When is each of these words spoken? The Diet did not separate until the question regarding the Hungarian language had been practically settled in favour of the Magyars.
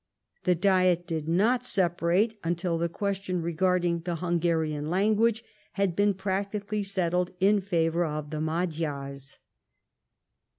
The 0.45 0.55
Diet 0.55 1.05
did 1.05 1.27
not 1.29 1.63
separate 1.63 2.39
until 2.43 2.79
the 2.79 2.89
question 2.89 3.39
regarding 3.43 3.99
the 3.99 4.15
Hungarian 4.15 4.89
language 4.89 5.43
had 5.73 5.95
been 5.95 6.13
practically 6.15 6.81
settled 6.81 7.29
in 7.39 7.59
favour 7.59 8.03
of 8.05 8.31
the 8.31 8.41
Magyars. 8.41 9.37